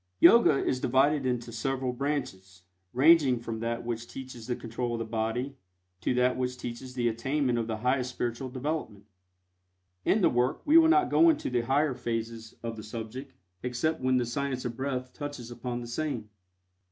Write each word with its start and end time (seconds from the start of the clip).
Yoga 0.19 0.57
is 0.65 0.79
divided 0.79 1.27
into 1.27 1.51
several 1.51 1.93
branches, 1.93 2.63
ranging 2.91 3.39
from 3.39 3.59
that 3.59 3.85
which 3.85 4.07
teaches 4.07 4.47
the 4.47 4.55
control 4.55 4.93
of 4.93 4.97
the 4.97 5.05
body, 5.05 5.55
to 5.99 6.11
that 6.15 6.35
which 6.37 6.57
teaches 6.57 6.95
the 6.95 7.07
attainment 7.07 7.59
of 7.59 7.67
the 7.67 7.77
highest 7.77 8.09
spiritual 8.09 8.49
development. 8.49 9.05
In 10.03 10.21
the 10.21 10.29
work 10.31 10.63
we 10.65 10.75
will 10.75 10.89
not 10.89 11.11
go 11.11 11.29
into 11.29 11.51
the 11.51 11.61
higher 11.61 11.93
phases 11.93 12.55
of 12.63 12.77
the 12.77 12.83
subject, 12.83 13.35
except 13.61 14.01
when 14.01 14.17
the 14.17 14.25
"Science 14.25 14.65
of 14.65 14.75
Breath" 14.75 15.13
touches 15.13 15.51
upon 15.51 15.81
the 15.81 15.87
same. 15.87 16.31